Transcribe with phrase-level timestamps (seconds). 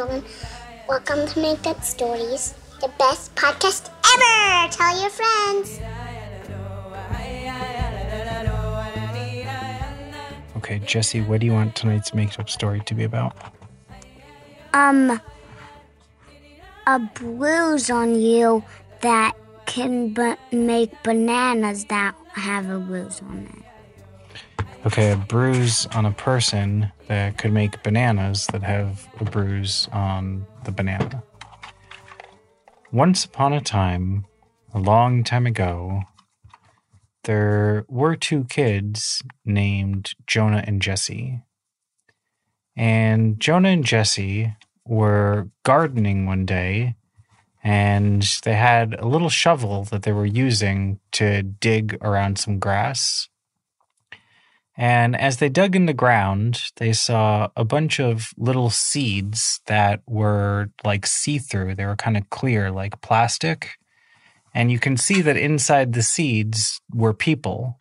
[0.00, 0.24] gentlemen.
[0.88, 4.72] Welcome to Make Up Stories, the best podcast ever.
[4.72, 5.78] Tell your friends.
[10.56, 13.36] Okay, Jesse, what do you want tonight's make-up story to be about?
[14.72, 15.20] Um,
[16.86, 18.64] a bruise on you
[19.02, 19.36] that
[19.66, 23.69] can b- make bananas that have a bruise on it.
[24.86, 30.46] Okay, a bruise on a person that could make bananas that have a bruise on
[30.64, 31.22] the banana.
[32.90, 34.24] Once upon a time,
[34.72, 36.00] a long time ago,
[37.24, 41.42] there were two kids named Jonah and Jesse.
[42.74, 44.56] And Jonah and Jesse
[44.86, 46.94] were gardening one day
[47.62, 53.28] and they had a little shovel that they were using to dig around some grass.
[54.80, 60.00] And as they dug in the ground, they saw a bunch of little seeds that
[60.06, 61.74] were like see through.
[61.74, 63.72] They were kind of clear, like plastic.
[64.54, 67.76] And you can see that inside the seeds were people.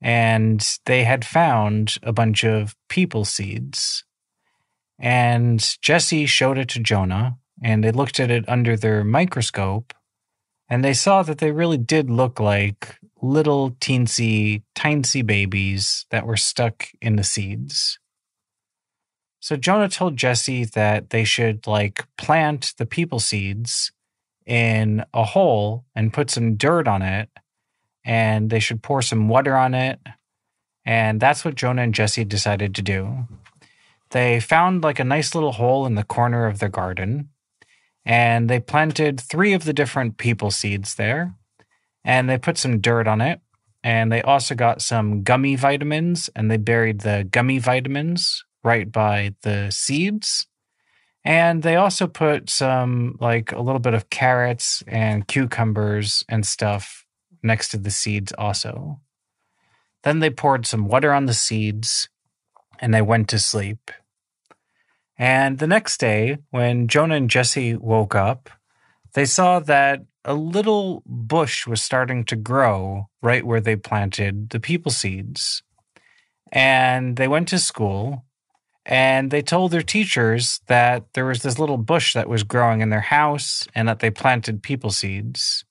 [0.00, 4.02] And they had found a bunch of people seeds.
[4.98, 9.92] And Jesse showed it to Jonah, and they looked at it under their microscope,
[10.66, 16.36] and they saw that they really did look like little teensy, tiny babies that were
[16.36, 17.98] stuck in the seeds.
[19.40, 23.92] So Jonah told Jesse that they should like plant the people seeds
[24.44, 27.28] in a hole and put some dirt on it,
[28.04, 30.00] and they should pour some water on it.
[30.84, 33.26] And that's what Jonah and Jesse decided to do.
[34.10, 37.30] They found like a nice little hole in the corner of their garden,
[38.04, 41.34] and they planted three of the different people seeds there,
[42.06, 43.40] and they put some dirt on it,
[43.82, 49.34] and they also got some gummy vitamins, and they buried the gummy vitamins right by
[49.42, 50.46] the seeds.
[51.24, 57.04] And they also put some, like a little bit of carrots and cucumbers and stuff
[57.42, 59.00] next to the seeds, also.
[60.04, 62.08] Then they poured some water on the seeds
[62.78, 63.90] and they went to sleep.
[65.18, 68.48] And the next day, when Jonah and Jesse woke up,
[69.14, 74.58] they saw that a little bush was starting to grow right where they planted the
[74.58, 75.62] people seeds.
[76.52, 78.24] And they went to school
[78.84, 82.90] and they told their teachers that there was this little bush that was growing in
[82.90, 85.64] their house and that they planted people seeds.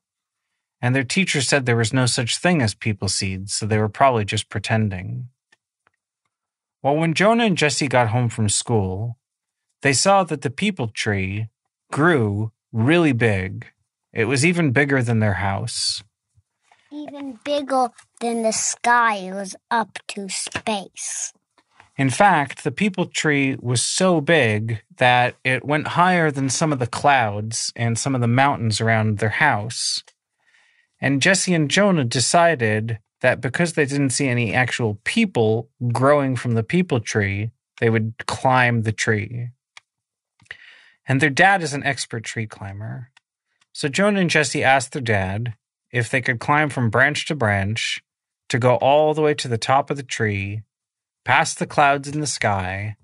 [0.81, 3.89] And their teacher said there was no such thing as people seeds, so they were
[3.89, 5.29] probably just pretending.
[6.81, 9.17] Well, when Jonah and Jesse got home from school,
[9.81, 11.47] they saw that the people tree
[11.91, 13.65] grew really big.
[14.15, 16.01] It was even bigger than their house.
[16.89, 17.89] Even bigger
[18.21, 21.33] than the sky, it was up to space.
[21.97, 26.79] In fact, the people tree was so big that it went higher than some of
[26.79, 30.01] the clouds and some of the mountains around their house.
[31.01, 36.53] And Jesse and Jonah decided that because they didn't see any actual people growing from
[36.53, 37.51] the people tree,
[37.81, 39.49] they would climb the tree.
[41.05, 43.09] And their dad is an expert tree climber.
[43.75, 45.53] So Jonah and Jesse asked their dad
[45.91, 48.01] if they could climb from branch to branch
[48.47, 50.61] to go all the way to the top of the tree,
[51.25, 52.95] past the clouds in the sky,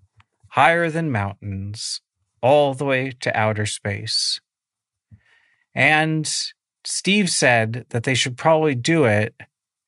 [0.51, 1.99] higher than mountains,
[2.41, 4.39] all the way to outer space.
[5.75, 6.25] And
[6.85, 9.35] Steve said that they should probably do it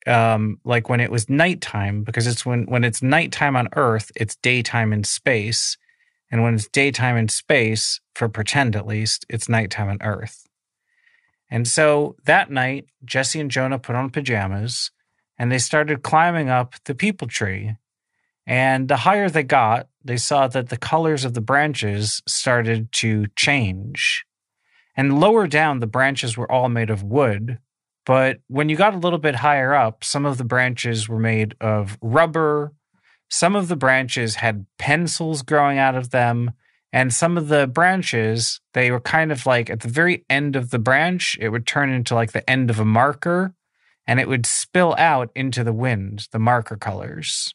[0.06, 4.36] um, like when it was nighttime, because it's when, when it's nighttime on Earth, it's
[4.36, 5.78] daytime in space.
[6.30, 10.46] And when it's daytime in space, for pretend at least, it's nighttime on Earth.
[11.50, 14.90] And so that night, Jesse and Jonah put on pajamas
[15.38, 17.76] and they started climbing up the people tree.
[18.46, 23.26] And the higher they got, they saw that the colors of the branches started to
[23.36, 24.24] change.
[24.96, 27.58] And lower down, the branches were all made of wood.
[28.06, 31.54] But when you got a little bit higher up, some of the branches were made
[31.60, 32.72] of rubber.
[33.30, 36.52] Some of the branches had pencils growing out of them.
[36.94, 40.70] And some of the branches, they were kind of like at the very end of
[40.70, 43.52] the branch, it would turn into like the end of a marker
[44.06, 47.52] and it would spill out into the wind, the marker colors.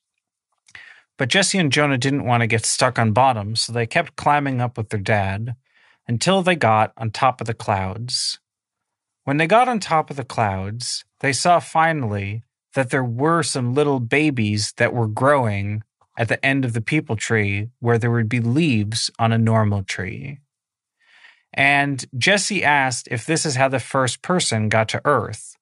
[1.17, 4.59] But Jesse and Jonah didn't want to get stuck on bottom, so they kept climbing
[4.59, 5.55] up with their dad
[6.05, 8.39] until they got on top of the clouds.
[9.23, 12.43] When they got on top of the clouds, they saw finally
[12.73, 15.81] that there were some little babies that were growing
[16.19, 19.83] at the end of the people tree where there would be leaves on a normal
[19.83, 20.39] tree.
[21.53, 25.55] And Jesse asked if this is how the first person got to Earth,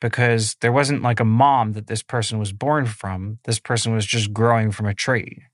[0.00, 3.38] because there wasn't like a mom that this person was born from.
[3.44, 5.44] This person was just growing from a tree.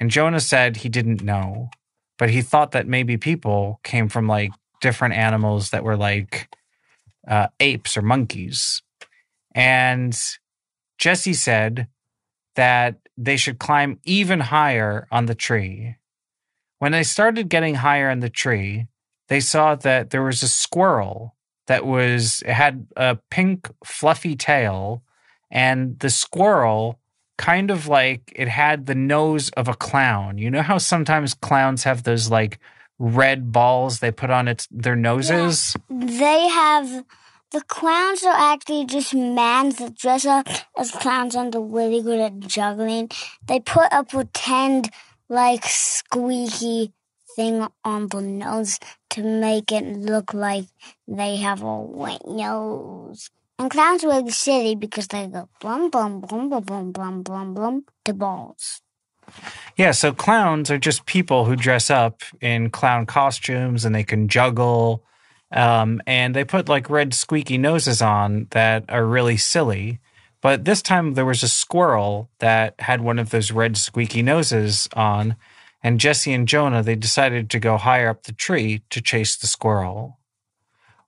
[0.00, 1.68] And Jonah said he didn't know,
[2.16, 4.50] but he thought that maybe people came from like
[4.80, 6.48] different animals that were like
[7.26, 8.82] uh, apes or monkeys.
[9.54, 10.18] And
[10.96, 11.88] Jesse said
[12.56, 15.96] that they should climb even higher on the tree.
[16.78, 18.86] When they started getting higher in the tree,
[19.26, 21.34] they saw that there was a squirrel
[21.66, 25.02] that was it had a pink fluffy tail
[25.50, 27.00] and the squirrel
[27.36, 30.38] kind of like it had the nose of a clown.
[30.38, 32.60] You know how sometimes clowns have those like
[33.00, 35.76] red balls they put on its their noses?
[35.90, 37.04] They have
[37.50, 40.46] the clowns are actually just men that dress up
[40.76, 43.08] as clowns and are really good at juggling.
[43.46, 44.90] They put a pretend,
[45.30, 46.92] like, squeaky
[47.36, 48.78] thing on the nose
[49.10, 50.66] to make it look like
[51.06, 53.30] they have a wet nose.
[53.58, 57.54] And clowns are really silly because they go blum, blum, blum, blum, blum, blum, blum,
[57.54, 58.82] blum to balls.
[59.76, 64.28] Yeah, so clowns are just people who dress up in clown costumes and they can
[64.28, 65.02] juggle
[65.50, 70.00] um, and they put like red squeaky noses on that are really silly.
[70.40, 74.88] But this time there was a squirrel that had one of those red squeaky noses
[74.94, 75.36] on.
[75.82, 79.46] And Jesse and Jonah, they decided to go higher up the tree to chase the
[79.46, 80.18] squirrel.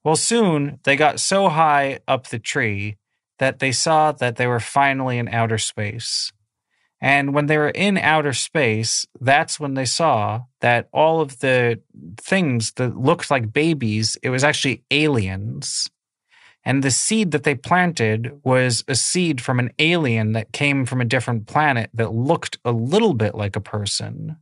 [0.03, 2.97] Well, soon they got so high up the tree
[3.39, 6.33] that they saw that they were finally in outer space.
[7.01, 11.81] And when they were in outer space, that's when they saw that all of the
[12.19, 15.91] things that looked like babies, it was actually aliens.
[16.63, 21.01] And the seed that they planted was a seed from an alien that came from
[21.01, 24.37] a different planet that looked a little bit like a person.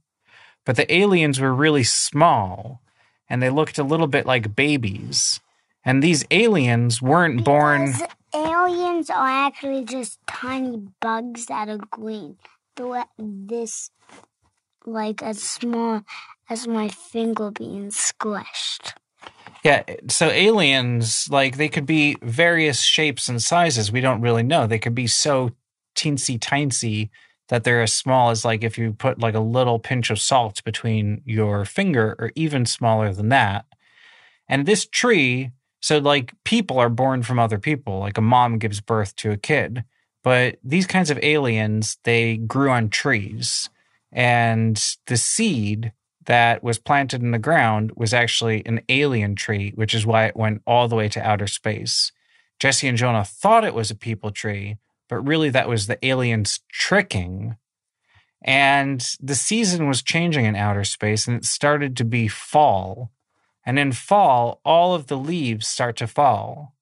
[0.66, 2.82] But the aliens were really small
[3.28, 5.40] and they looked a little bit like babies.
[5.84, 7.94] And these aliens weren't born.
[8.34, 12.36] Aliens are actually just tiny bugs that are green.
[12.76, 13.90] They're this,
[14.84, 16.02] like as small
[16.50, 18.92] as my finger being squished.
[19.64, 23.90] Yeah, so aliens, like they could be various shapes and sizes.
[23.90, 24.66] We don't really know.
[24.66, 25.52] They could be so
[25.96, 27.10] teensy tiny
[27.48, 30.62] that they're as small as like if you put like a little pinch of salt
[30.64, 33.64] between your finger, or even smaller than that.
[34.48, 38.80] And this tree so, like, people are born from other people, like a mom gives
[38.80, 39.84] birth to a kid.
[40.24, 43.70] But these kinds of aliens, they grew on trees.
[44.12, 45.92] And the seed
[46.26, 50.36] that was planted in the ground was actually an alien tree, which is why it
[50.36, 52.12] went all the way to outer space.
[52.58, 54.76] Jesse and Jonah thought it was a people tree,
[55.08, 57.56] but really that was the aliens tricking.
[58.42, 63.10] And the season was changing in outer space, and it started to be fall.
[63.68, 66.74] And in fall, all of the leaves start to fall.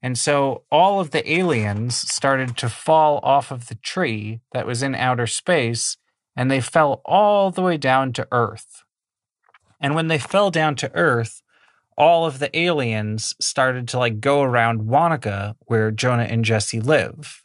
[0.00, 4.82] And so all of the aliens started to fall off of the tree that was
[4.82, 5.98] in outer space,
[6.34, 8.82] and they fell all the way down to Earth.
[9.78, 11.42] And when they fell down to Earth,
[11.98, 17.42] all of the aliens started to like go around Wanaka, where Jonah and Jesse live.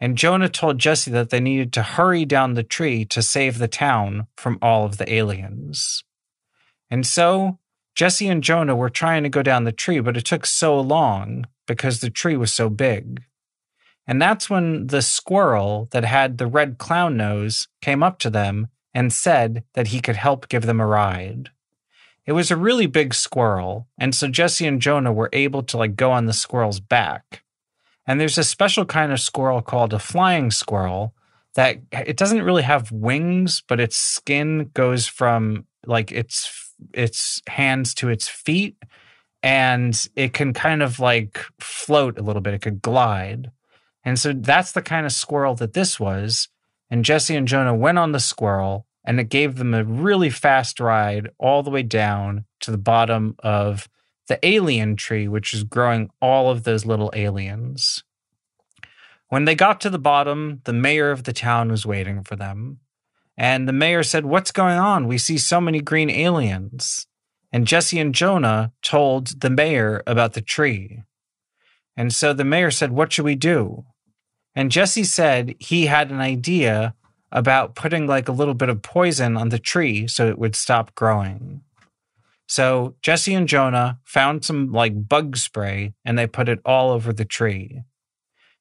[0.00, 3.68] And Jonah told Jesse that they needed to hurry down the tree to save the
[3.68, 6.04] town from all of the aliens.
[6.90, 7.58] And so
[7.98, 11.48] Jesse and Jonah were trying to go down the tree, but it took so long
[11.66, 13.24] because the tree was so big.
[14.06, 18.68] And that's when the squirrel that had the red clown nose came up to them
[18.94, 21.50] and said that he could help give them a ride.
[22.24, 25.96] It was a really big squirrel, and so Jesse and Jonah were able to like
[25.96, 27.42] go on the squirrel's back.
[28.06, 31.14] And there's a special kind of squirrel called a flying squirrel
[31.56, 37.94] that it doesn't really have wings, but its skin goes from like its its hands
[37.94, 38.76] to its feet
[39.42, 42.54] and it can kind of like float a little bit.
[42.54, 43.50] It could glide.
[44.04, 46.48] And so that's the kind of squirrel that this was.
[46.90, 50.80] And Jesse and Jonah went on the squirrel and it gave them a really fast
[50.80, 53.88] ride all the way down to the bottom of
[54.28, 58.02] the alien tree, which is growing all of those little aliens.
[59.28, 62.80] When they got to the bottom, the mayor of the town was waiting for them.
[63.38, 65.06] And the mayor said, What's going on?
[65.06, 67.06] We see so many green aliens.
[67.52, 71.04] And Jesse and Jonah told the mayor about the tree.
[71.96, 73.86] And so the mayor said, What should we do?
[74.56, 76.94] And Jesse said he had an idea
[77.30, 80.94] about putting like a little bit of poison on the tree so it would stop
[80.96, 81.62] growing.
[82.48, 87.12] So Jesse and Jonah found some like bug spray and they put it all over
[87.12, 87.82] the tree.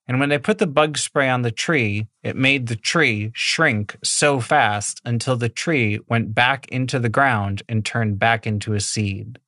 [0.08, 3.98] And when they put the bug spray on the tree, it made the tree shrink
[4.04, 8.80] so fast until the tree went back into the ground and turned back into a
[8.80, 9.40] seed.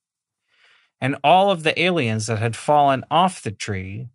[0.99, 4.09] And all of the aliens that had fallen off the tree,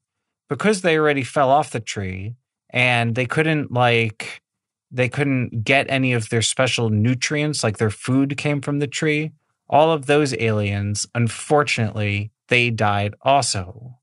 [0.50, 2.34] because they already fell off the tree
[2.68, 4.42] and they couldn't like
[4.90, 9.32] they couldn't get any of their special nutrients, like their food came from the tree.
[9.68, 13.98] All of those aliens, unfortunately, they died also.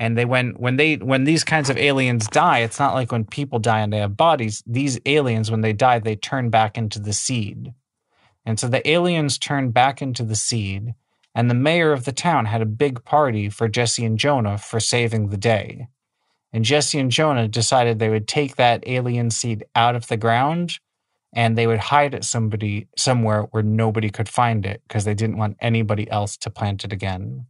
[0.00, 3.26] And they when when they when these kinds of aliens die, it's not like when
[3.26, 4.62] people die and they have bodies.
[4.66, 7.74] These aliens, when they die, they turn back into the seed.
[8.46, 10.94] And so the aliens turned back into the seed,
[11.34, 14.80] and the mayor of the town had a big party for Jesse and Jonah for
[14.80, 15.88] saving the day.
[16.50, 20.78] And Jesse and Jonah decided they would take that alien seed out of the ground
[21.32, 25.36] and they would hide it somebody somewhere where nobody could find it because they didn't
[25.36, 27.46] want anybody else to plant it again.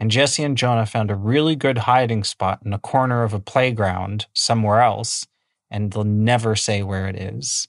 [0.00, 3.40] And Jesse and Jonah found a really good hiding spot in a corner of a
[3.40, 5.26] playground somewhere else,
[5.70, 7.66] and they'll never say where it is.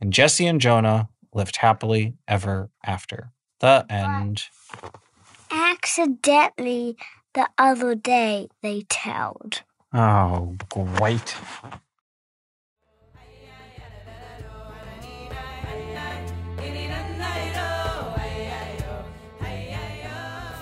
[0.00, 3.32] And Jesse and Jonah lived happily ever after.
[3.60, 4.44] The end.
[5.50, 6.96] Accidentally,
[7.34, 9.62] the other day they told.
[9.92, 11.34] Oh, great.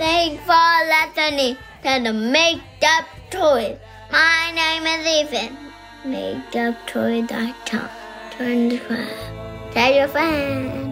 [0.03, 3.79] Thanks for listening to the Make Up Toys.
[4.11, 5.57] My name is Ethan.
[6.05, 7.89] MakeUpToy.com.
[8.33, 9.71] Turn the.
[9.71, 10.92] Tell your friends.